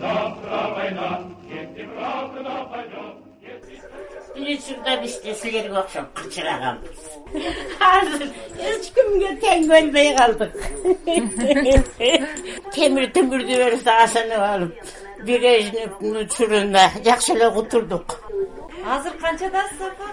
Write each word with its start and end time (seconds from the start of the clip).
завтра 0.00 0.74
война 0.76 1.20
если 1.48 1.86
правда 1.94 2.34
учурда 4.54 5.00
биз 5.02 5.20
да 5.24 5.34
силерге 5.34 5.78
окшоп 5.78 6.06
кычыраганбыз 6.18 7.00
азыр 7.92 8.28
эч 8.70 8.84
кимге 8.94 9.30
тең 9.42 9.60
келбей 9.70 10.10
калдык. 10.18 10.52
Темир 12.74 13.06
түмүрдү 13.14 13.58
берсе 13.62 13.92
асынып 14.04 14.42
алып 14.48 14.72
брежневдин 15.26 16.16
учурунда 16.24 16.84
жакшы 17.06 17.34
эле 17.36 17.50
кутулдук 17.56 18.18
азыр 18.96 19.14
канчадасыз 19.22 19.80
апа? 19.88 20.10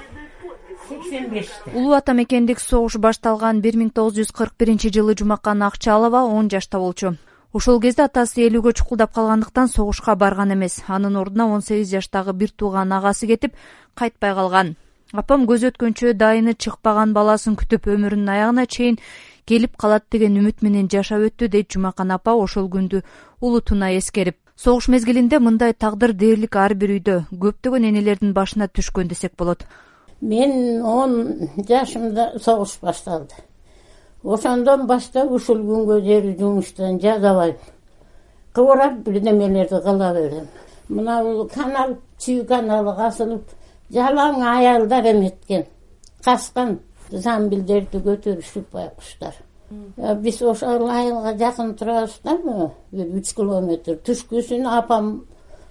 Сексен 0.88 1.29
беште. 1.29 1.71
Улуу 1.73 1.93
ата 1.98 2.13
мекендик 2.13 2.59
согуш 2.59 2.98
башталган 2.98 3.61
бир 3.61 3.77
миң 3.79 3.91
тогуз 3.95 4.18
жүз 4.20 4.32
кырк 4.38 4.57
биринчи 4.59 4.93
жылы 4.93 5.18
жумакан 5.18 5.63
акчалова 5.63 6.23
он 6.38 6.50
жашта 6.50 6.79
болчу 6.79 7.16
ошол 7.54 7.82
кезде 7.83 8.05
атасы 8.07 8.46
ээлүүгө 8.46 8.71
чукулдап 8.79 9.11
калгандыктан 9.15 9.68
согушка 9.68 10.15
барган 10.15 10.54
эмес. 10.54 10.83
Анын 10.87 11.18
ордуна 11.18 11.47
он 11.51 11.61
сегиз 11.61 11.91
жаштагы 11.91 12.33
бир 12.33 12.51
тууган 12.51 12.91
агасы 12.93 13.27
кетип 13.27 13.55
кайтпай 13.96 14.33
калган. 14.33 14.75
Апам 15.11 15.43
көзү 15.46 15.71
өткөнчө 15.71 16.14
дайыны 16.15 16.55
чыкпаган 16.55 17.11
баласын 17.14 17.57
күтүп 17.60 17.89
өмүрүнүн 17.91 18.32
аягына 18.32 18.65
чейин 18.65 18.97
келип 19.46 19.75
калат 19.75 20.05
деген 20.10 20.37
үмүт 20.39 20.64
менен 20.64 20.87
жашап 20.87 21.27
өттү 21.27 21.50
дейт 21.51 21.68
жумакан 21.75 22.11
апа 22.15 22.32
ошол 22.32 22.69
күндү 22.71 23.04
улутуна 23.41 23.91
эскерип. 23.97 24.38
Согуш 24.55 24.88
мезгилинде 24.88 25.39
мындай 25.39 25.74
тагдыр 25.74 26.13
дээрлик 26.13 26.55
ар 26.55 26.75
бир 26.75 26.96
үйдө 26.96 27.25
көптөгөн 27.32 27.89
энелердин 27.91 28.32
башына 28.33 28.69
түшкөн 28.71 29.11
десек 29.11 29.36
болот. 29.36 29.65
Мен 30.21 30.86
он 30.86 31.49
жашымда 31.68 32.39
согуш 32.39 32.77
башталды 32.80 33.33
ошондон 34.23 34.88
баштап 34.88 35.31
ушул 35.31 35.58
күнгө 35.58 36.02
чейин 36.06 36.38
жумуштан 36.39 37.00
жазабайм 37.00 37.56
кыбырап 38.53 38.94
бирдемелерди 39.06 39.81
кыла 39.81 40.13
берем. 40.13 40.47
Мына 40.89 41.23
бул 41.23 41.47
канал 41.50 41.95
чүй 42.19 42.44
каналы 42.45 42.95
казылып 42.95 43.44
жалаң 43.91 44.41
аялдар 44.44 45.05
эметкен. 45.13 45.66
Каскан 46.23 46.80
замбилдерди 47.09 47.97
көтөрүшүп 47.97 48.72
байкуштар. 48.73 49.36
Биз 50.19 50.41
ошол 50.41 50.89
айылга 50.89 51.35
жакын 51.38 51.75
турабыз 51.75 52.19
да 52.23 52.38
бир 52.91 53.16
үч 53.17 53.33
километр. 53.33 53.97
Түшкүсүн 54.06 54.67
апам 54.67 55.25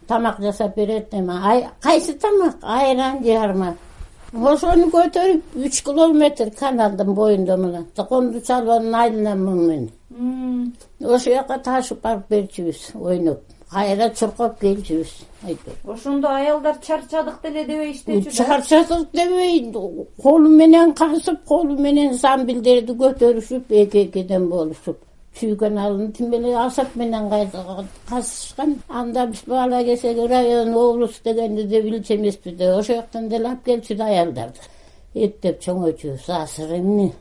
тамак 0.09 0.41
жасап 0.41 0.75
берет 0.75 1.15
эми 1.15 1.67
кайсы 1.83 2.15
тамак? 2.19 2.57
Айран 2.63 3.23
жарма 3.25 3.77
ошону 4.33 4.91
көтөрүп 4.91 5.57
үч 5.67 5.83
километр 5.83 6.51
каналдын 6.59 7.15
боюнда 7.15 7.57
мына 7.57 7.85
конду 8.09 8.41
чалбанын 8.41 8.95
айылынан 8.95 9.39
менен 9.39 9.89
ошол 11.01 11.35
жака 11.35 11.59
ташып 11.59 12.03
барып 12.03 12.29
берчүбүз 12.31 12.93
ойноп. 12.95 13.41
Кайра 13.71 14.11
чуркап 14.19 14.59
келчүбүз 14.61 15.11
ошондо 15.87 16.29
аялдар 16.29 16.77
чарчадык 16.87 17.43
деле 17.43 17.65
дебейиштечү 17.65 18.25
да? 18.25 18.31
Чарчадык 18.31 19.11
дебей 19.13 19.73
колу 20.23 20.49
менен 20.49 20.93
казып 20.95 21.45
колу 21.47 21.79
менен 21.79 22.15
замбилдерди 22.15 22.93
көтөрүшүп 23.03 23.71
эки 23.83 24.07
экиден 24.07 24.49
болушуп 24.51 24.99
чүй 25.39 25.57
каналын 25.57 26.13
тим 26.13 26.33
эле 26.33 26.55
асап 26.57 26.95
менен 26.97 27.31
казышкан 28.09 28.77
анда 28.89 29.27
биз 29.27 29.43
бала 29.47 29.85
кезек 29.85 30.19
район 30.31 30.75
область 30.75 31.25
дегенди 31.25 31.65
да 31.67 31.83
билчү 31.83 32.15
эмеспиз 32.17 32.57
да. 32.57 32.79
Ошол 32.79 32.97
жактан 32.97 33.29
деле 33.29 33.49
алып 33.49 33.65
келчү 33.65 33.97
да 33.97 34.05
аялдарды 34.05 34.59
эптеп 35.15 35.61
чоңойтчубуз 35.65 36.29
азыр 36.29 36.75
эмне 36.79 37.13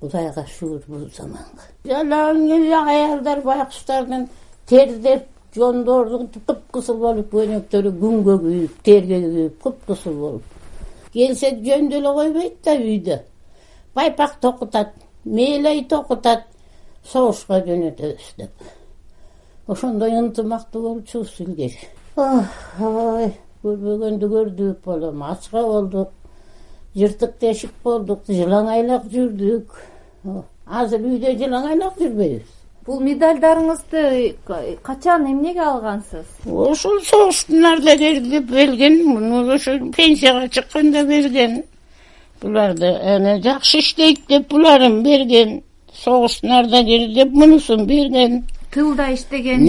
кудайга 0.00 0.44
шүгүр 0.58 0.82
бул 0.88 1.08
заманга 1.16 1.64
жалаң 1.84 2.44
эле 2.56 2.76
аялдар 2.76 3.40
байкуштардын 3.40 4.28
тердеп 4.68 5.26
жондордун 5.56 6.28
кыпкызыл 6.34 6.98
болуп 7.00 7.34
өнөктөрү 7.42 7.92
күнгө 8.00 8.36
күйүп 8.42 8.82
терге 8.86 9.20
күйүп 9.24 9.62
кыпкызыл 9.64 10.18
болуп. 10.20 10.44
Келсе 11.14 11.52
жөндө 11.64 12.00
эле 12.00 12.12
койбойт 12.18 12.58
да 12.64 12.74
үйдө. 12.76 13.18
Байпак 13.94 14.36
токутат 14.40 14.92
мээлей 15.24 15.84
токутат 15.88 16.44
согушка 17.12 17.62
жөнөтөбүз 17.68 18.28
деп 18.38 18.68
ошондой 19.68 20.18
ынтымактуу 20.20 20.82
болчубуз 20.88 21.40
илгери 21.40 21.88
ой 22.16 23.32
көрбөгөндү 23.62 24.30
көрдүк 24.36 24.84
балам 24.86 25.22
ачка 25.32 25.62
болдук 25.62 26.10
жыртык 26.96 27.38
тешик 27.40 27.72
болдук 27.84 28.24
жылаңайлак 28.28 29.08
жүрдүк. 29.12 29.74
Азыр 30.66 31.04
үйдө 31.04 31.34
жылаңайлак 31.42 31.98
жүрбөйбүз. 32.00 32.54
Бул 32.86 33.00
медальдарыңызды 33.02 34.02
качан 34.86 35.26
эмнеге 35.26 35.60
алгансыз? 35.66 36.26
Ушул 36.46 37.00
согуштун 37.04 37.64
ардагери 37.66 38.40
берген 38.40 39.00
муну 39.04 39.42
ошо 39.54 39.78
пенсияга 39.96 40.48
чыкканда 40.48 41.04
берген. 41.04 41.64
Буларды 42.42 42.92
анан 43.14 43.42
жакшы 43.42 43.78
иштейт 43.78 44.26
деп 44.28 44.48
буларын 44.50 45.02
берген 45.02 45.60
согуштун 46.06 46.52
ардагери 46.52 47.14
деп 47.14 47.32
мунусун 47.32 47.86
берген 47.86 48.44
тылда 48.70 49.14
иштеген 49.14 49.66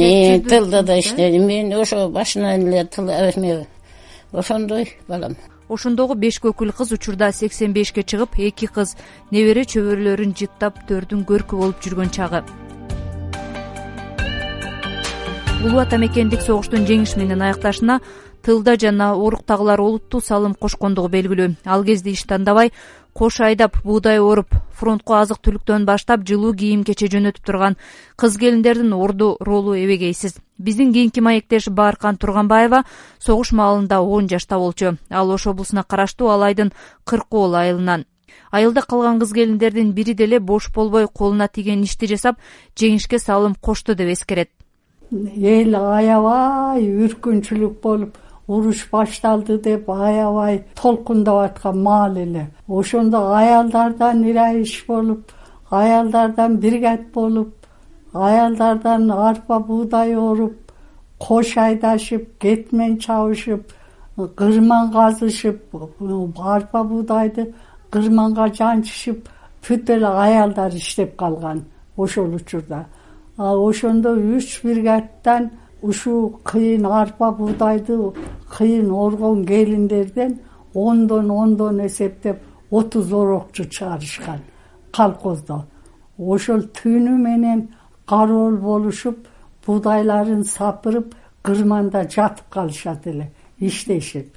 тылда 0.48 0.84
да 0.84 1.00
иштедим. 1.00 1.46
Мен 1.48 1.74
ошо 1.74 2.10
башынан 2.10 2.68
эле 2.68 2.86
тыл 2.86 3.10
эме 3.10 3.66
ошондой 4.32 4.94
балам. 5.08 5.36
Ошондогу 5.70 6.16
беш 6.16 6.40
көкүл 6.40 6.72
кыз 6.78 6.92
учурда 6.92 7.32
сексен 7.32 7.74
бешке 7.74 8.04
чыгып 8.04 8.38
эки 8.38 8.68
кыз 8.68 8.96
небере 9.32 9.66
чөбөрөлөрүн 9.66 10.36
жыттап 10.38 10.86
төрдүн 10.88 11.26
көркү 11.26 11.58
болуп 11.58 11.82
жүргөн 11.84 12.14
чагы. 12.14 12.44
Улуу 15.66 15.82
ата 15.82 15.98
мекендик 15.98 16.42
согуштун 16.42 16.86
жеңиш 16.86 17.18
менен 17.18 17.42
аякташына 17.42 18.00
тылда 18.46 18.78
жана 18.80 19.16
оруктагылар 19.16 19.82
олуттуу 19.82 20.22
салым 20.22 20.54
кошкондугу 20.54 21.10
белгилүү. 21.10 21.56
Ал 21.66 21.84
кезде 21.84 22.12
иш 22.12 22.24
тандабай 22.24 22.72
кош 23.18 23.40
айдап 23.42 23.78
буудай 23.84 24.20
оруп 24.22 24.54
фронтко 24.78 25.16
азык 25.18 25.40
түлүктөн 25.42 25.86
баштап 25.90 26.22
жылуу 26.30 26.52
кийим 26.54 26.84
кече 26.86 27.08
жөнөтүп 27.10 27.48
турган 27.50 27.78
кыз 28.16 28.38
келиндердин 28.38 28.94
орду 28.94 29.38
ролу 29.40 29.74
эбегейсиз. 29.74 30.36
Биздин 30.58 30.94
кийинки 30.94 31.20
маектеш 31.20 31.68
бааркан 31.70 32.18
турганбаева 32.18 32.84
согуш 33.18 33.52
маалында 33.54 34.02
он 34.02 34.30
жашта 34.30 34.60
болчу. 34.60 34.98
Ал 35.10 35.32
ош 35.32 35.48
облусуна 35.48 35.84
караштуу 35.84 36.30
алайдын 36.30 36.72
кыркоол 37.06 37.56
айылынан. 37.56 38.06
Айылда 38.52 38.82
калган 38.82 39.20
кыз 39.20 39.34
келиндердин 39.34 39.94
бири 39.94 40.14
деле 40.14 40.40
бош 40.40 40.70
болбой 40.74 41.08
колуна 41.08 41.48
тийген 41.48 41.82
ишти 41.84 42.06
жасап 42.08 42.38
жеңишке 42.76 43.18
салым 43.18 43.56
кошту 43.56 43.96
деп 43.96 44.14
эскерет. 44.14 44.52
Эл 45.12 45.74
аябай 45.76 46.86
үркүнчүлүк 46.86 47.82
болуп 47.82 48.18
уруш 48.48 48.88
башталды 48.92 49.58
деп 49.58 49.90
аябай 49.90 50.64
толкундап 50.82 51.38
аткан 51.46 51.84
маал 51.84 52.18
эле. 52.18 52.48
Ошондо 52.68 53.18
аялдардан 53.36 54.24
иш 54.62 54.86
болуп 54.88 55.32
аялдардан 55.70 56.58
бригад 56.58 57.02
болуп 57.14 57.54
аялдардан 58.14 59.12
арпа 59.12 59.60
буудай 59.60 60.16
оруп 60.16 60.56
кош 61.20 61.58
айдашып 61.58 62.40
кетмен 62.40 62.98
чабышып 63.00 63.74
кырман 64.36 64.92
казышып 64.92 65.62
арпа 66.40 66.84
буудайды 66.84 67.54
кырманга 67.92 68.48
жанчышып 68.48 69.28
бүт 69.68 69.90
эле 69.90 70.08
аялдар 70.08 70.72
иштеп 70.72 71.16
калган 71.18 71.66
ошол 71.98 72.36
учурда. 72.36 72.86
Ошондо 73.38 74.16
үч 74.16 74.62
бригаддан 74.64 75.52
ушул 75.82 76.40
кыйын 76.44 76.86
арпа 76.86 77.32
буудайды 77.32 77.98
кыйын 78.58 78.92
оргон 78.92 79.46
келиндерден 79.46 80.40
ондон 80.74 81.32
ондон 81.32 81.86
эсептеп 81.86 82.38
отуз 82.72 83.14
орокчу 83.14 83.64
чыгарышкан 83.66 84.42
колхоздо 84.92 85.66
ошол 86.18 86.62
түнү 86.80 87.14
менен 87.28 87.70
кароол 88.06 88.58
болушуп 88.58 89.28
буудайларын 89.66 90.44
сапырып 90.44 91.14
кырманда 91.44 92.04
жатып 92.16 92.50
калышат 92.50 93.08
эле 93.08 93.32
иштешип 93.60 94.36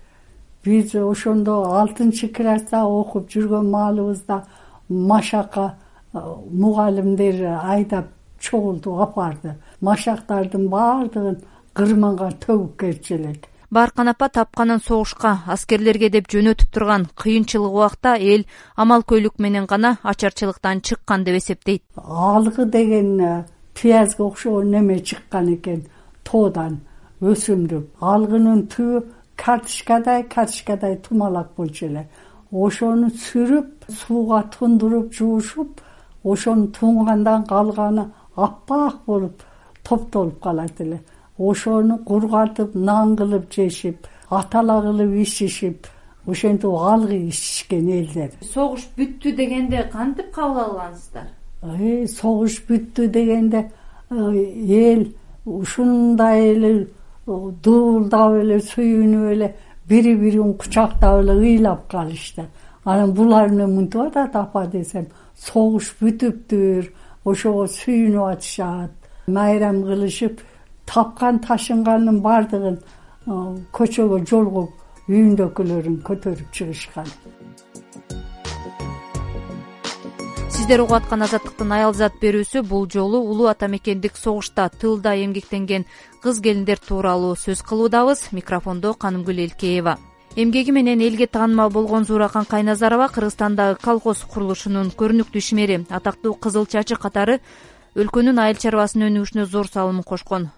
биз 0.65 0.95
ошондо 0.95 1.63
алтынчы 1.81 2.29
класста 2.29 2.85
окуп 2.85 3.31
жүргөн 3.33 3.71
маалыбызда 3.71 4.45
машакка 4.89 5.75
мугалимдер 6.13 7.45
айдап 7.63 8.07
чогултуп 8.39 8.99
алып 8.99 9.15
барды 9.17 9.55
машактардын 9.89 10.69
баардыгын 10.75 11.39
кырманга 11.77 12.29
төгүп 12.45 12.73
кетчү 12.81 13.15
элек 13.19 13.51
бааркан 13.71 14.09
апа 14.09 14.29
тапканын 14.29 14.81
согушка 14.83 15.31
аскерлерге 15.55 16.09
деп 16.11 16.27
жөнөтүп 16.33 16.71
турган 16.75 17.07
кыйынчылык 17.23 17.75
убакта 17.79 18.17
эл 18.33 18.43
амалкөйлүк 18.83 19.39
менен 19.39 19.67
гана 19.73 19.97
ачарчылыктан 20.03 20.81
чыккан 20.87 21.25
деп 21.25 21.37
эсептейт. 21.39 21.83
Алгы 21.97 22.65
деген 22.67 23.21
э, 23.21 23.45
пиязга 23.75 24.25
окшогон 24.25 24.71
неме 24.71 24.99
чыккан 25.01 25.55
экен? 25.55 25.85
Тоодан 26.25 26.81
өсүмдүк 27.21 27.85
алгынын 28.01 28.67
түбү 28.75 29.05
карточкадай 29.37 30.25
карточкадай 30.35 30.97
тумалак 31.05 31.55
болчу 31.57 31.87
эле. 31.87 32.09
Ошону 32.51 33.13
сүрүп 33.27 33.87
сууга 34.01 34.43
тундуруп 34.51 35.15
жуушуп 35.15 35.81
ошону 36.25 36.67
туңгандан 36.75 37.47
калганы 37.47 38.11
аппак 38.35 39.05
болуп 39.07 39.43
топтолуп 39.91 40.41
калат 40.41 40.81
эле. 40.81 41.01
Ошону 41.39 41.99
кургатып 42.05 42.75
нан 42.75 43.17
кылып 43.17 43.51
жешип 43.53 44.07
атала 44.31 44.81
кылып 44.87 45.17
ичишип 45.25 45.87
ошентип 46.27 46.71
алгы 46.71 47.17
ичишкен 47.29 47.89
элдер. 47.99 48.31
Согуш 48.55 48.87
бүттү 48.97 49.35
дегенде 49.37 49.85
кантип 49.93 50.33
кабыл 50.35 50.65
алгансыздар? 50.65 51.29
Согуш 52.15 52.61
бүттү 52.69 53.09
дегенде 53.13 53.67
эл 54.11 55.07
ушундай 55.47 56.53
эле 56.53 56.73
дуулдап 57.27 58.39
эле 58.43 58.61
сүйүнүп 58.61 59.27
эле 59.33 59.53
бири 59.89 60.15
бирин 60.17 60.55
кучактап 60.55 61.23
эле 61.23 61.37
ыйлап 61.39 61.87
калышты 61.91 62.47
анан 62.85 63.13
булар 63.15 63.49
эмне 63.49 63.67
мынтип 63.67 64.01
атат 64.09 64.37
апа 64.37 64.67
десем 64.67 65.07
согуш 65.37 65.93
бүтүптүр 66.01 66.91
ошого 67.25 67.67
сүйүнүп 67.67 68.33
атышат 68.33 69.00
майрам 69.37 69.83
кылышып 69.89 70.41
тапкан 70.87 71.41
ташынганын 71.47 72.21
баардыгын 72.27 72.81
көчөгө 73.77 74.19
жолго 74.31 74.69
үйүндөгүлөрүн 75.09 76.01
көтөрүп 76.07 76.51
чыгышкан. 76.57 77.09
Сиздер 80.51 80.83
угуп 80.85 80.99
аткан 80.99 81.25
азаттыктын 81.25 81.73
аялзат 81.73 82.19
берүүсү 82.23 82.63
бул 82.69 82.85
жолу 82.91 83.23
улуу 83.33 83.49
ата 83.51 83.67
мекендик 83.69 84.17
согушта 84.17 84.69
тылда 84.69 85.15
эмгектенген 85.25 85.87
кыз 86.23 86.41
келиндер 86.45 86.79
тууралуу 86.79 87.33
сөз 87.35 87.63
кылуудабыз. 87.65 88.29
Микрофондо 88.37 88.93
канымгүл 88.95 89.41
элкеева. 89.47 89.97
Эмгеги 90.37 90.71
менен 90.71 91.01
элге 91.01 91.27
таанымал 91.27 91.71
болгон 91.71 92.05
зууракан 92.05 92.45
кайназарова 92.45 93.09
кыргызстандагы 93.09 93.81
колхоз 93.83 94.23
курулушунун 94.23 94.93
көрүнүктүү 94.95 95.43
ишмери 95.43 95.81
атактуу 95.91 96.35
кызыл 96.35 96.67
чачы 96.67 96.95
катары 96.95 97.41
өлкөнүн 97.99 98.39
айыл 98.39 98.59
чарбасынын 98.63 99.11
өнүгүшүнө 99.11 99.45
зор 99.51 99.67
салымын 99.67 100.07
кошкон. 100.07 100.51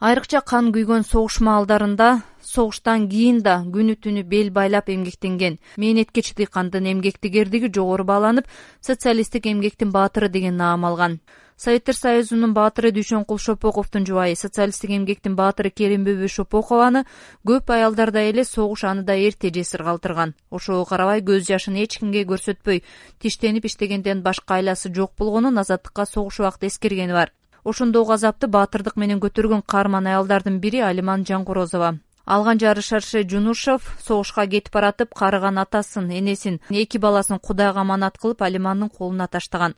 Айрыкча 0.00 0.40
кан 0.42 0.72
күйгөн 0.74 1.04
согуш 1.06 1.38
маалдарында 1.46 2.08
согуштан 2.42 3.06
кийин 3.12 3.42
да 3.46 3.60
күнү 3.74 3.94
түнү 4.02 4.24
бел 4.32 4.50
байлап 4.50 4.88
эмгектенген 4.90 5.58
мээнеткеч 5.76 6.32
дыйкандын 6.38 6.88
эмгектигердиги 6.92 7.70
жогору 7.76 8.04
бааланып 8.08 8.48
социалисттик 8.80 9.46
эмгектин 9.46 9.92
баатыры 9.94 10.28
деген 10.28 10.56
наам 10.56 10.88
алган 10.88 11.20
советтер 11.60 11.92
союзунун 11.92 12.54
баатыры 12.56 12.88
дүйшөнкул 12.96 13.36
шопоковдун 13.36 14.06
жубайы 14.08 14.36
социалисттик 14.40 14.94
эмгектин 14.96 15.34
баатыры 15.36 15.68
керимбүбү 15.68 16.30
шопокованы 16.32 17.02
көп 17.44 17.74
аялдардай 17.74 18.30
эле 18.30 18.46
согуш 18.48 18.86
аны 18.88 19.04
да 19.04 19.12
эрте 19.12 19.50
жесир 19.52 19.84
калтырган. 19.84 20.32
Ошого 20.48 20.86
карабай 20.88 21.20
көз 21.20 21.44
жашын 21.52 21.76
эч 21.84 21.98
кимге 22.00 22.24
көрсөтпөй. 22.24 22.82
Тиштенип 23.20 23.68
иштегенден 23.68 24.22
башка 24.22 24.56
айласы 24.56 24.88
жок 24.88 25.12
болгонун 25.18 25.58
азаттыкка 25.58 26.06
согуш 26.06 26.40
убакыт 26.40 26.64
эскергени 26.64 27.12
бар. 27.12 27.34
Ошондогу 27.62 28.12
азапты 28.12 28.48
баатырдык 28.48 28.96
менен 28.96 29.20
көтөргөн 29.20 29.60
каарман 29.66 30.06
аялдардын 30.06 30.60
бири 30.60 30.80
алиман 30.80 31.28
жаңгорозова 31.28 31.98
алган 32.30 32.60
жары 32.62 32.82
шарше 32.86 33.24
жунушов 33.26 33.82
согушка 34.06 34.46
кетип 34.46 34.72
баратып 34.74 35.14
карыган 35.18 35.58
атасын 35.58 36.10
энесин 36.14 36.60
эки 36.70 36.98
баласын 36.98 37.40
кудайга 37.42 37.80
аманат 37.80 38.18
кылып 38.22 38.42
алимандын 38.46 38.88
колуна 38.88 39.26
таштаган. 39.26 39.74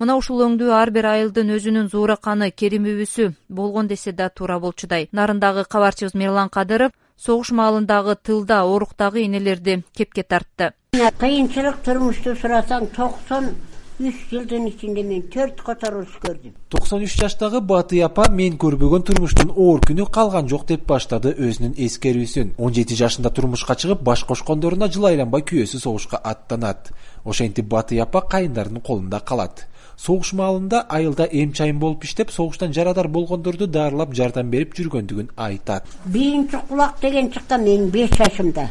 Мына 0.00 0.16
ушул 0.18 0.42
өңдүү 0.42 0.72
ар 0.74 0.90
бир 0.90 1.06
айылдын 1.12 1.54
өзүнүн 1.56 1.90
зуураканы 1.94 2.50
керимбүбүсү 2.50 3.32
болгон 3.48 3.86
десе 3.86 4.12
да 4.12 4.28
туура 4.28 4.58
болчудай. 4.58 5.08
Нарындагы 5.12 5.64
кабарчыбыз 5.64 6.14
мирлан 6.14 6.48
кадыров 6.48 6.92
согуш 7.16 7.52
маалындагы 7.52 8.16
тылда 8.16 8.64
оруктагы 8.64 9.24
энелерди 9.24 9.84
кепке 9.94 10.24
тартты. 10.24 10.72
Кыйынчылык 10.92 11.84
турмушту 11.86 12.34
сурасаң 12.34 12.90
токсон 12.96 13.52
үч 14.00 14.14
жылдын 14.30 14.66
ичинде 14.70 15.02
мен 15.02 15.22
төрт 15.32 15.60
которулуш 15.62 16.14
көрдүм. 16.22 16.54
Токсон 16.72 17.02
үч 17.04 17.16
жаштагы 17.20 17.60
баатый 17.60 18.00
апа 18.02 18.28
мен 18.30 18.56
көрбөгөн 18.58 19.04
турмуштун 19.08 19.52
оор 19.52 19.82
күнү 19.84 20.06
калган 20.10 20.48
жок 20.48 20.64
деп 20.68 20.86
баштады 20.88 21.34
өзүнүн 21.36 21.74
эскерүүсүн. 21.86 22.54
Он 22.58 22.72
жети 22.72 22.96
жашында 22.96 23.30
турмушка 23.30 23.76
чыгып 23.76 24.02
баш 24.02 24.24
кошкондоруна 24.24 24.88
жыл 24.88 25.10
айланбай 25.10 25.44
күйөөсү 25.44 25.82
согушка 25.82 26.16
аттанат. 26.16 26.92
Ошентип 27.24 27.68
баатый 27.68 28.00
апа 28.00 28.22
кайындарынын 28.22 28.82
колунда 28.82 29.20
калат. 29.20 29.66
Согуш 29.96 30.32
маалында 30.32 30.86
айылда 30.88 31.28
эм 31.30 31.52
чайым 31.52 31.78
болуп 31.78 32.04
иштеп 32.04 32.30
согуштан 32.30 32.72
жарадар 32.72 33.08
болгондорду 33.08 33.66
дарылап 33.66 34.14
жардам 34.14 34.50
берип 34.50 34.74
жүргөндүгүн 34.74 35.28
айтат. 35.36 35.84
Биринчи 36.06 36.58
кулак 36.68 36.96
деген 37.00 37.30
чыккан 37.30 37.62
менин 37.62 37.90
беш 37.90 38.10
жашымда. 38.16 38.70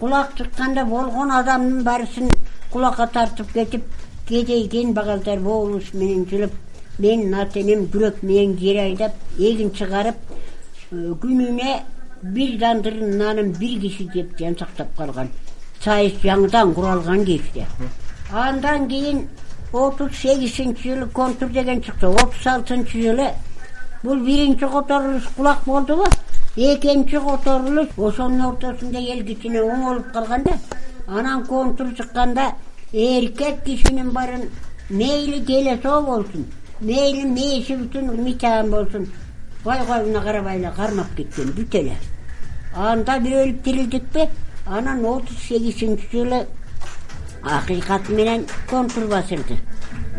Кулак 0.00 0.32
чыкканда 0.38 0.84
болгон 0.84 1.30
адамдын 1.30 1.82
баарысын 1.84 2.30
кулакка 2.72 3.06
тартып 3.06 3.52
кетип 3.52 3.84
кээде 4.32 4.68
кен 4.68 4.94
багалдар 4.94 5.38
болуш 5.40 5.92
менен 5.92 6.24
жылып 6.30 6.52
менин 6.98 7.34
ата 7.34 7.60
энем 7.60 7.86
күрөк 7.92 8.22
менен 8.22 8.56
жер 8.56 8.78
айдап 8.80 9.12
эгин 9.38 9.70
чыгарып 9.76 10.16
э, 10.92 11.12
күнүнө 11.22 11.72
бир 12.22 12.58
дандырын 12.58 13.18
нанын 13.18 13.52
бир 13.60 13.80
киши 13.80 14.08
жеп 14.14 14.38
жан 14.38 14.56
сактап 14.58 14.96
калган. 14.96 15.28
Сайыс 15.84 16.14
жаңыдан 16.24 16.72
куралган 16.74 17.24
кезде 17.26 17.66
андан 18.32 18.88
кийин 18.88 19.28
отуз 19.72 20.16
сегизинчи 20.16 20.88
жылы 20.88 21.06
контур 21.08 21.48
деген 21.48 21.82
чыкты. 21.82 22.06
Отуз 22.06 22.46
алтынчы 22.46 23.02
жылы 23.02 23.28
бул 24.02 24.16
биринчи 24.16 24.66
которулуш 24.66 25.28
кулак 25.36 25.64
болдубу 25.66 26.06
экинчи 26.56 27.18
которулуш 27.18 27.88
ошонун 27.98 28.46
ортосунда 28.46 28.98
эл 28.98 29.24
кичине 29.26 29.60
оңолуп 29.60 30.12
калган 30.12 30.42
да 30.44 30.52
анан 31.06 31.44
контур 31.46 31.94
чыкканда 31.96 32.52
эркек 32.92 33.64
кишинин 33.64 34.10
баарын 34.10 34.50
мейли 34.90 35.44
келесоо 35.44 36.02
болсун 36.02 36.46
мейли 36.80 37.24
мээси 37.24 37.76
бүтүн 37.76 38.22
митаган 38.24 38.70
болсун. 38.70 39.06
Койгоюна 39.64 40.20
карабай 40.20 40.58
эле 40.58 40.72
кармап 40.76 41.14
кеткен 41.16 41.52
бүт 41.56 41.74
эле 41.74 41.96
анда 42.74 43.18
бирөөлүп 43.18 43.62
тирилдикпи 43.62 44.28
анан 44.66 45.04
отуз 45.04 45.38
сегизинчи 45.48 46.08
жылы 46.12 46.46
акыйкаты 47.42 48.12
менен 48.12 48.46
контур 48.68 49.06
басылды 49.06 49.56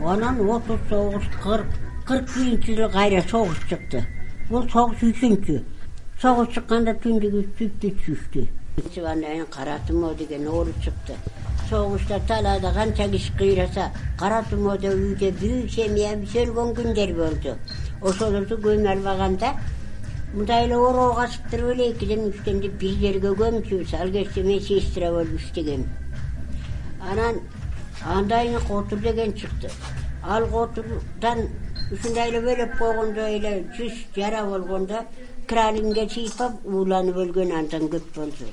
анан 0.03 0.39
отуз 0.49 0.79
тогуз 0.89 1.23
кырк 1.43 1.67
кырк 2.07 2.25
биринчи 2.35 2.75
жылы 2.75 2.89
кайра 2.89 3.21
согуш 3.29 3.59
чыкты. 3.69 4.05
Бул 4.49 4.67
согуш 4.69 4.97
үчүнчү. 5.03 5.61
Согуш 6.21 6.53
чыкканда 6.55 6.93
түндүгү 7.03 7.45
сүттү 7.57 7.89
түшүштү 7.99 8.47
андан 9.05 9.31
кийин 9.31 9.45
кара 9.51 9.79
тумоо 9.87 10.13
деген 10.13 10.47
оору 10.47 10.73
чыкты 10.83 11.13
согушта 11.69 12.19
талаада 12.27 12.71
канча 12.73 13.09
киши 13.09 13.31
кыйраса 13.37 13.91
кара 14.19 14.43
тумоодо 14.49 14.89
үйдө 14.89 15.31
бир 15.41 15.69
семьябыз 15.71 16.35
өлгөн 16.43 16.75
күндөр 16.77 17.11
болду. 17.21 17.57
Ошолорду 18.01 18.57
көмө 18.57 18.89
албаганда 18.91 19.53
мындай 20.33 20.65
эле 20.65 20.77
ороо 20.77 21.15
касып 21.15 21.49
туруп 21.51 21.73
эле 21.75 21.91
экиден 21.91 22.29
үчтөн 22.29 22.59
бир 22.81 22.95
жерге 23.03 23.31
көмчүбүз 23.41 23.93
ал 24.01 24.11
кезде 24.11 24.43
мен 24.43 24.61
сестра 24.61 25.11
болуп 25.11 25.39
иштегем 25.39 25.85
анан 27.11 27.41
андан 28.05 28.45
кийин 28.47 28.59
котур 28.67 28.99
деген 28.99 29.33
чыкты. 29.33 29.69
Ал 30.23 30.47
котурдан 30.47 31.39
ушундай 31.91 32.29
эле 32.29 32.39
бөлөп 32.41 32.77
койгондо 32.77 33.27
эле 33.37 33.51
жүз 33.77 33.93
жара 34.15 34.43
болгондо 34.45 35.05
кранингге 35.47 36.09
сыйпап 36.09 36.65
ууланып 36.65 37.17
өлгөн 37.23 37.51
андан 37.59 37.89
көп 37.93 38.05
болду 38.15 38.47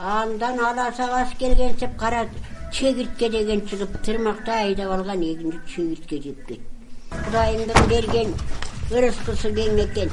андан 0.00 0.58
аласа 0.58 1.06
бас 1.14 1.30
келгенсеп 1.38 1.96
кара 1.98 2.26
чегиртке 2.72 3.28
деген 3.28 3.60
чыгып 3.68 4.02
тырмактай 4.04 4.68
айдап 4.68 4.92
алган 4.92 5.22
эгинди 5.22 5.60
чегиртке 5.74 6.22
жеп 6.22 6.46
кетти 6.46 6.70
кудайымдын 7.10 7.88
берген 7.90 8.34
ырыскысы 8.90 9.50
кең 9.54 9.78
экен. 9.84 10.10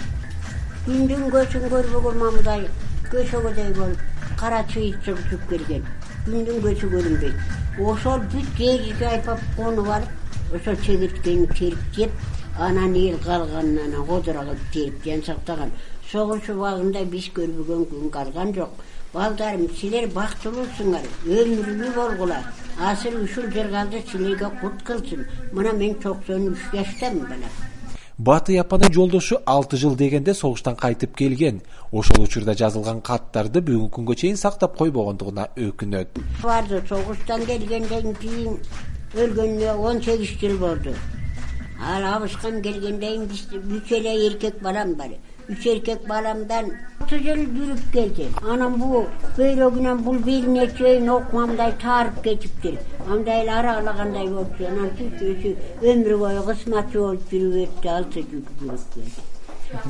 Күндүн 0.86 1.24
көзүн 1.34 1.68
көрбөгөн 1.74 2.18
мамдай 2.22 2.66
көшөгөдөй 3.12 3.72
болуп 3.78 4.02
кара 4.40 4.64
чыйык 4.72 5.00
чыгып 5.06 5.44
келген. 5.50 5.86
Күндүн 6.26 6.62
көзү 6.66 6.90
көрүнбөйт. 6.94 7.38
Ошол 7.92 8.26
бүт 8.34 8.50
жериге 8.58 9.08
айпап 9.12 9.42
конуп 9.58 9.90
алып 9.96 10.56
ошол 10.60 10.78
чегирткени 10.86 11.48
терип 11.58 11.84
жеп 11.98 12.12
анан 12.68 12.96
эл 12.96 13.18
калганын 13.26 13.80
анан 13.86 14.06
кодура 14.06 14.46
кылып 14.46 14.68
терип 14.74 15.04
жан 15.06 15.24
сактаган. 15.30 15.72
Согуш 16.12 16.50
убагында 16.50 17.06
биз 17.06 17.30
көрбөгөн 17.38 17.90
күн 17.92 18.12
калган 18.12 18.54
жок 18.54 18.78
балдарым 19.18 19.68
силер 19.80 20.08
бактылуусуңар 20.14 21.06
өмүрлүү 21.26 21.94
болгула. 21.96 22.42
Азыр 22.78 23.16
ушул 23.24 23.48
жыргалды 23.54 24.04
силерге 24.12 24.52
кут 24.62 24.84
кылсын. 24.86 25.26
Мына 25.52 25.74
мен 25.74 25.96
токсон 26.04 26.52
үч 26.52 26.68
жаштамын 26.74 27.26
бала. 27.32 27.50
Баатый 28.18 28.60
апанын 28.60 28.94
жолдошу 28.94 29.40
алты 29.46 29.78
жыл 29.78 29.96
дегенде 29.96 30.34
согуштан 30.34 30.76
кайтып 30.76 31.16
келген. 31.16 31.62
Ошол 31.92 32.24
учурда 32.24 32.54
жазылган 32.58 33.02
каттарды 33.02 33.62
бүгүнкү 33.62 33.94
күнгө 33.98 34.16
чейин 34.22 34.38
сактап 34.38 34.78
койбогондугуна 34.78 35.50
өкүнөт. 35.56 36.18
Барды 36.44 36.82
согуштан 36.90 37.46
келгенден 37.46 38.16
кийин 38.22 38.58
өлгөнүнө 39.14 39.78
он 39.78 40.02
сегиз 40.02 40.34
жыл 40.42 40.58
болду. 40.58 40.94
Ал 41.82 42.06
абышкам 42.16 42.62
келгенден 42.62 43.30
кийин 43.30 43.78
үч 43.78 43.92
эле 44.00 44.14
эркек 44.28 44.62
балам 44.62 44.96
бар 44.96 45.18
үч 45.52 45.68
эркек 45.74 46.08
баламдан 46.08 46.72
алты 47.08 47.20
жыл 47.26 47.42
жүрүп 47.56 47.84
келди 47.94 48.26
анан 48.54 48.74
бул 48.82 49.06
бөйрөгүнөн 49.38 50.04
бул 50.08 50.18
белине 50.26 50.66
чейин 50.80 51.10
окмамдай 51.14 51.72
таарып 51.84 52.18
кетиптир 52.26 52.76
андай 53.08 53.42
эле 53.44 53.54
араалагандай 53.60 54.28
болчу 54.36 54.68
анан 54.72 54.92
өзү 55.32 55.56
өмүр 55.94 56.18
бою 56.24 56.44
кысматчы 56.50 57.00
болуп 57.00 57.32
жүрүп 57.32 57.58
өттү 57.64 57.94
алты 57.96 58.26
жүрүп 58.32 58.50
келди 58.62 59.06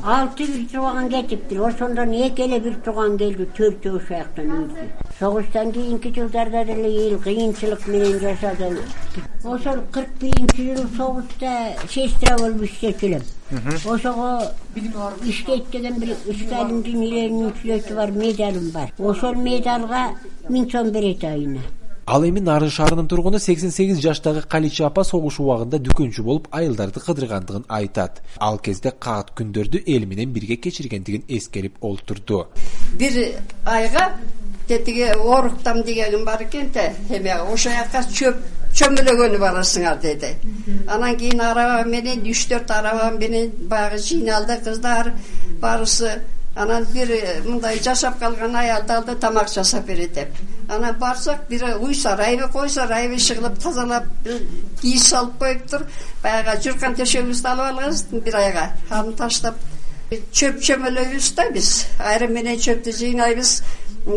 алты 0.03 0.45
бир 0.51 0.67
тууган 0.73 1.09
кетиптир 1.09 1.61
ошондон 1.69 2.13
эки 2.27 2.45
эле 2.45 2.59
бир 2.59 2.77
тууган 2.85 3.17
келди 3.17 3.49
төртөө 3.57 3.95
ушул 3.97 4.17
жактан 4.17 4.53
өлдү 4.59 4.85
согуштан 5.19 5.71
кийинки 5.71 6.13
жылдарда 6.19 6.65
деле 6.65 6.93
эл 7.07 7.17
кыйынчылык 7.25 7.87
менен 7.87 8.19
жашады. 8.19 8.77
Ошол 9.43 9.81
кырк 9.93 10.09
биринчи 10.21 10.69
жылы 10.69 10.87
согушта 10.97 11.73
сестра 11.89 12.37
болуп 12.37 12.63
иштечү 12.69 13.05
элем 13.07 13.23
ошого 13.85 14.51
иштейт 15.25 15.69
деген 15.71 15.99
бир 15.99 16.15
сталиндин 16.45 17.01
илеринин 17.03 17.53
сүрөтү 17.61 17.95
бар 17.95 18.11
медалым 18.11 18.71
бар. 18.71 18.91
Ошол 18.99 19.35
медалга 19.35 20.11
миң 20.49 20.71
сом 20.71 20.91
берет 20.91 21.23
айына. 21.23 21.61
Ал 22.07 22.23
эми 22.23 22.39
нарын 22.39 22.69
шаарынын 22.71 23.07
тургуну 23.07 23.39
сексен 23.39 23.71
сегиз 23.71 23.99
жаштагы 23.99 24.41
калича 24.41 24.85
апа 24.87 25.03
согуш 25.03 25.39
убагында 25.39 25.79
дүкөнчү 25.83 26.23
болуп 26.23 26.47
айылдарды 26.51 27.01
кыдыргандыгын 27.03 27.65
айтат. 27.67 28.21
Ал 28.39 28.59
кезде 28.59 28.91
каат 28.91 29.33
күндөрдү 29.35 29.83
эл 29.85 30.05
менен 30.07 30.31
бирге 30.31 30.55
кечиргендигин 30.55 31.25
эскерип 31.27 31.83
олтурду. 31.83 32.47
Бир 32.99 33.41
айга 33.65 34.13
тетиги 34.67 35.03
ооруктам 35.15 35.83
дегеним 35.83 36.23
бар 36.25 36.43
экен 36.43 36.71
да 36.71 36.93
эме 37.09 37.35
ошол 37.41 37.71
жака 37.73 38.03
чөп 38.07 38.35
чөмүлөгөнү 38.77 39.37
барасыңар 39.41 39.99
деди. 40.01 40.33
Анан 40.87 41.17
кийин 41.17 41.41
араба 41.41 41.83
менен 41.89 42.25
үч 42.29 42.45
төрт 42.49 42.71
араба 42.71 43.09
менен 43.17 43.51
баягы 43.69 43.97
жыйналды 43.97 44.59
кыздар 44.63 45.13
баарысы 45.61 46.19
анан 46.55 46.85
бир 46.93 47.11
э, 47.11 47.41
мындай 47.45 47.79
жашап 47.79 48.19
калган 48.19 48.55
аялдарды 48.55 49.15
тамак 49.15 49.49
жасап 49.49 49.85
берет 49.85 50.13
деп. 50.13 50.29
Анан 50.69 50.95
барсак 50.99 51.47
бир 51.49 51.63
үй 51.79 51.95
сарайбы 51.95 52.49
кой 52.51 52.69
сарайбы 52.69 53.17
кылып 53.17 53.59
тазалап 53.63 54.05
кийиз 54.81 55.07
салып 55.09 55.37
коюптур 55.39 55.85
баягы 56.23 56.61
журкан 56.63 56.95
төшөгүбүздү 56.95 57.47
алып 57.47 57.65
алганбыз 57.71 58.05
бир 58.11 58.35
айга 58.35 58.69
аны 58.89 59.13
таштап 59.13 59.55
чөп 60.09 60.61
чөмөлөйбүз 60.61 61.33
да 61.35 61.49
биз. 61.51 61.85
Айрым 61.99 62.33
менен 62.33 62.57
чөптү 62.57 62.93
жыйнайбыз. 62.99 63.61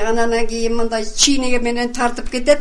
Анан 0.07 0.47
кийин 0.47 0.77
мындай 0.77 1.05
чийнеге 1.05 1.59
менен 1.59 1.93
тартып 1.93 2.31
кетет 2.31 2.61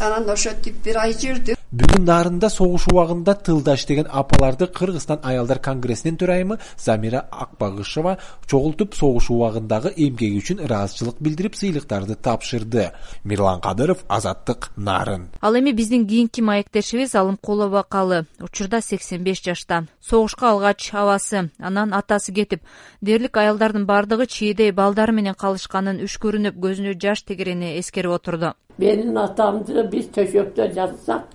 анан 0.00 0.30
ошентип 0.30 0.80
бир 0.84 0.98
ай 1.04 1.12
жүрдүк 1.22 1.53
бүгүн 1.74 2.04
нарында 2.06 2.46
согуш 2.54 2.84
убагында 2.92 3.32
тылда 3.46 3.72
иштеген 3.74 4.06
апаларды 4.20 4.68
кыргызстан 4.78 5.24
аялдар 5.26 5.58
конгрессинин 5.58 6.14
төрайымы 6.20 6.58
замира 6.78 7.24
акбагышева 7.44 8.12
чогултуп 8.46 8.94
согуш 8.94 9.30
убагындагы 9.34 9.90
эмгеги 9.96 10.38
үчүн 10.38 10.62
ыраазычылык 10.68 11.18
билдирип 11.18 11.58
сыйлыктарды 11.58 12.14
тапшырды. 12.14 12.92
Мирлан 13.24 13.60
кадыров 13.60 14.04
азаттык 14.06 14.70
нарын 14.76 15.26
ал 15.40 15.58
эми 15.58 15.72
биздин 15.72 16.06
кийинки 16.06 16.40
маектешибиз 16.40 17.16
алымкулова 17.16 17.82
калы 17.82 18.26
учурда 18.38 18.80
сексен 18.80 19.24
беш 19.24 19.42
жашта 19.42 19.88
согушка 20.00 20.50
алгач 20.50 20.92
абасы 20.92 21.50
анан 21.58 21.92
атасы 21.92 22.32
кетип 22.32 22.62
дээрлик 23.00 23.36
аялдардын 23.36 23.86
баардыгы 23.86 24.26
чийдей 24.26 24.70
балдары 24.70 25.12
менен 25.12 25.34
калышканын 25.34 26.04
үч 26.06 26.20
көрүнүп 26.22 26.54
көзүнө 26.54 26.94
жаш 27.02 27.24
тегерени 27.24 27.80
эскерип 27.80 28.14
отурду. 28.14 28.54
Менин 28.78 29.18
атамды 29.18 29.82
биз 29.90 30.06
төшөктө 30.14 30.70
жатсак 30.74 31.33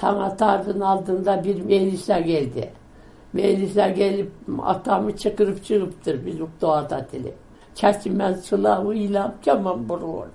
таң 0.00 0.20
атаардын 0.28 0.82
алдында 0.82 1.36
бир 1.42 1.62
мелиса 1.62 2.20
келди. 2.22 2.68
Мелиса 3.32 3.90
келип 3.94 4.32
атамы 4.62 5.12
чыкырып 5.12 5.62
чыгыптыр 5.66 6.16
биз 6.26 6.40
уктап 6.40 6.84
атат 6.84 7.14
элек 7.14 7.36
чачыман 7.74 8.34
сылап 8.46 8.86
ыйлап 8.88 9.44
жаман 9.44 9.84
болгон 9.84 10.30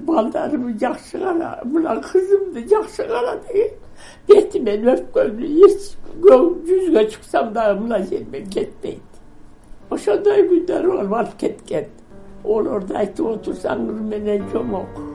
балдарымды 0.00 0.78
жакшы 0.78 1.18
кара 1.18 1.60
мына 1.64 2.00
кызымды 2.00 2.68
жакшы 2.68 3.06
кара 3.08 3.38
деген. 3.48 3.72
Бетимен 4.28 4.88
өпкөнү 4.94 5.48
эч 5.66 5.94
жүзгө 6.24 7.04
чыксам 7.10 7.52
дагы 7.52 7.80
мына 7.80 8.02
жерден 8.10 8.50
кетпейт. 8.50 9.02
Ошондой 9.90 10.46
күндөр 10.50 10.86
болуп 10.90 11.12
алып 11.20 11.36
кеткен. 11.38 11.90
Олорду 12.44 12.96
айтып 12.98 13.26
отурсаңыз 13.36 14.00
менен 14.10 14.48
жомок 14.52 15.13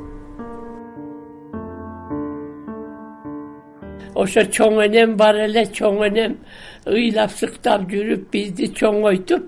ошо 4.21 4.43
чоң 4.55 4.81
энем 4.85 5.15
бар 5.17 5.35
эле 5.45 5.65
чоң 5.77 6.03
энем. 6.07 6.38
Ыйлап 6.85 7.31
сыктап 7.31 7.88
жүрүп 7.91 8.29
бизди 8.33 8.69
чоңойтуп 8.79 9.45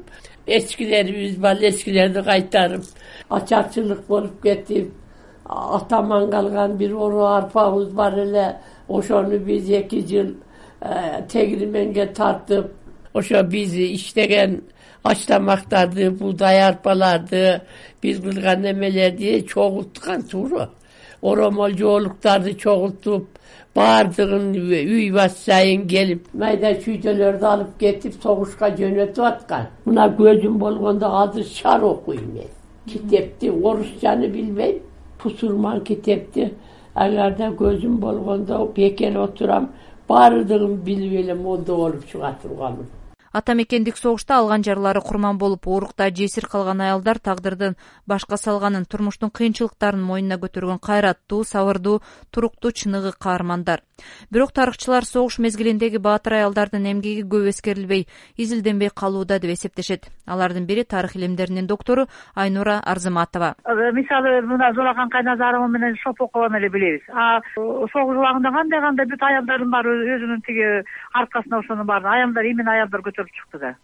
эскилерибиз 0.47 1.37
бар 1.45 1.63
эскилерди 1.69 2.23
кайтарып 2.29 2.83
ачарчылык 3.29 4.05
болуп 4.07 4.41
кетип 4.43 4.91
атаман 5.45 6.29
калган 6.31 6.77
бир 6.77 6.93
оро 6.95 7.25
арпабыз 7.37 7.89
бар 7.93 8.19
эле. 8.25 8.47
Ошону 8.87 9.37
биз 9.39 9.69
эки 9.69 10.01
жыл 10.07 10.35
э, 10.81 11.21
тегирменге 11.31 12.05
тартып 12.07 12.67
ошо 13.13 13.43
биз 13.43 13.73
иштеген 13.75 14.61
аш 15.03 15.25
тамактарды 15.25 16.09
буудай 16.11 16.61
арпаларды 16.69 17.61
биз 18.01 18.19
кылган 18.19 18.65
эмелерди 18.71 19.45
чогулткан 19.51 20.23
туура 20.23 20.69
оромол 21.21 21.71
жоолуктарды 21.81 22.53
чогултуп 22.53 23.27
баардыгын 23.75 24.47
үй 24.95 25.11
бас 25.15 25.37
сайын 25.45 25.87
келип 25.87 26.27
майда 26.43 26.73
чүйдөлөрдү 26.83 27.47
алып 27.53 27.71
кетип 27.79 28.17
согушка 28.23 28.71
жөнөтүп 28.79 29.27
аткан. 29.31 29.67
Мына 29.85 30.07
көзүм 30.19 30.57
болгондо 30.59 31.11
азыр 31.23 31.45
шар 31.45 31.83
окуйм 31.83 32.25
мен. 32.35 32.49
Китепти 32.87 33.49
орусчаны 33.49 34.27
билбейм. 34.27 34.79
Пусурман 35.19 35.83
китепти 35.83 36.53
агарда 36.95 37.51
көзүм 37.63 37.99
болгондо 38.05 38.65
бекер 38.75 39.17
отурам. 39.17 39.69
Баардыгын 40.09 40.75
билип 40.87 41.13
эле 41.23 41.35
мода 41.35 41.75
болуп 41.75 42.03
чыга 42.11 42.35
турганмын 42.41 42.89
ата 43.33 43.55
мекендик 43.55 43.97
согушта 43.97 44.37
алган 44.37 44.63
жарлары 44.63 45.01
курман 45.01 45.37
болуп 45.37 45.67
оорукта 45.67 46.09
жесир 46.09 46.47
калган 46.51 46.81
аялдар 46.81 47.19
тагдырдын 47.19 47.77
башка 48.07 48.37
салганын 48.37 48.85
турмуштун 48.85 49.31
кыйынчылыктарын 49.31 50.01
мойнуна 50.01 50.37
көтөргөн 50.41 50.79
кайраттуу 50.79 51.43
сабырдуу 51.43 52.01
туруктуу 52.31 52.71
чыныгы 52.71 53.13
каармандар. 53.19 53.81
Бирок 54.31 54.51
тарыхчылар 54.51 55.05
согуш 55.05 55.37
мезгилиндеги 55.39 55.97
баатыр 55.97 56.33
аялдардын 56.39 56.85
эмгеги 56.91 57.23
көп 57.23 57.49
эскерилбей 57.51 58.07
изилденбей 58.35 58.89
калууда 58.89 59.39
деп 59.39 59.51
эсептешет. 59.53 60.09
Алардын 60.25 60.65
бири 60.65 60.83
тарых 60.83 61.15
илимдеринин 61.15 61.67
доктору 61.67 62.07
айнура 62.35 62.79
арзыматова. 62.83 63.55
Э, 63.63 63.91
мисалы 63.91 64.41
мына 64.41 64.73
зоолакан 64.73 65.09
кайназарова 65.09 65.67
менен 65.67 65.95
шопокованы 66.03 66.57
эле 66.57 66.69
билебиз. 66.69 67.01
А 67.13 67.41
согуш 67.55 68.17
убагында 68.17 68.51
кандай 68.51 68.81
кандай 68.81 69.05
бүт 69.05 69.21
аялдардын 69.21 69.71
баары 69.71 69.95
өзүнүн 70.15 70.41
тиги 70.45 70.83
аркасына 71.13 71.59
ошонун 71.59 71.85
баарын 71.85 72.07
аялдар 72.07 72.45
именно 72.45 72.71
аялдар 72.71 73.01
көтөрүп 73.01 73.20
чыкты 73.29 73.59
да. 73.59 73.75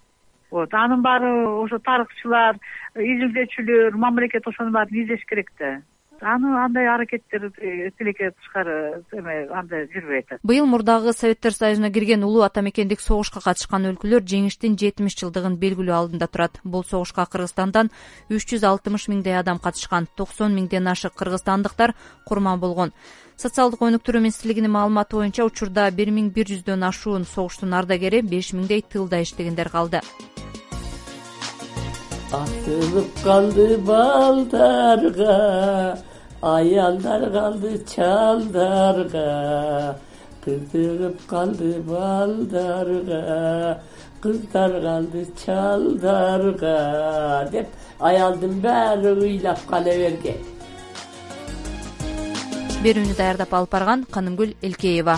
Вот 0.51 0.73
анын 0.73 1.01
баары 1.01 1.29
ошо 1.47 1.79
тарыхчылар 1.79 2.55
изилдөөчүлөр 2.95 3.97
мамлекет 3.99 4.47
ошонун 4.47 4.73
баарын 4.73 5.03
издеш 5.03 5.25
керек 5.27 5.51
да 5.59 5.81
аны 6.21 6.53
андай 6.63 6.87
аракеттер 6.87 7.51
тилекке 7.97 8.31
тышкары 8.31 9.03
эме 9.11 9.47
андай 9.51 9.87
жүрбөй 9.93 10.23
атат. 10.23 10.39
Быйыл 10.43 10.65
мурдагы 10.65 11.13
советтер 11.13 11.53
союзуна 11.53 11.91
кирген 11.91 12.23
улуу 12.23 12.41
ата 12.41 12.61
мекендик 12.61 13.01
согушка 13.01 13.41
катышкан 13.43 13.85
өлкөлөр 13.91 14.23
жеңиштин 14.23 14.77
жетимиш 14.77 15.17
жылдыгын 15.19 15.57
белгилөө 15.61 15.95
алдында 15.95 16.27
турат. 16.27 16.59
Бул 16.63 16.83
согушка 16.83 17.25
кыргызстандан 17.25 17.91
үч 18.29 18.47
жүз 18.53 18.65
алтымыш 18.67 19.07
миңдей 19.07 19.37
адам 19.39 19.59
катышкан 19.59 20.07
токсон 20.15 20.55
миңден 20.55 20.87
ашык 20.87 21.15
кыргызстандыктар 21.15 21.95
курман 22.25 22.59
болгон. 22.59 22.93
Социалдык 23.37 23.83
өнүктүрүү 23.85 24.23
министрлигинин 24.23 24.73
маалыматы 24.73 25.19
боюнча 25.19 25.45
учурда 25.45 25.91
бир 25.91 26.09
миң 26.09 26.31
бир 26.33 26.49
жүздөн 26.49 26.87
ашуун 26.89 27.29
согуштун 27.29 27.77
ардагери 27.77 28.23
беш 28.25 28.49
миңдей 28.57 28.81
тылда 28.81 29.21
иштегендер 29.21 29.69
калды 29.69 30.01
асылып 32.35 33.07
калды 33.23 33.77
балдарга 33.87 35.35
аялдар 36.41 37.29
калды 37.31 37.77
чалдарга. 37.87 39.95
Кызыгып 40.43 41.21
калды 41.27 41.79
балдарга 41.87 43.79
кыздар 44.21 44.71
калды 44.81 45.25
чалдарга. 45.45 47.47
Деп 47.51 47.67
аялдын 47.99 48.59
баары 48.61 49.15
ыйлап 49.15 49.59
кала 49.69 49.95
берген. 50.03 50.43
Берүүнү 52.83 53.15
даярдап 53.17 53.53
алып 53.53 53.71
барган 53.71 54.05
канымгүл 54.11 54.53
элкеева 54.61 55.17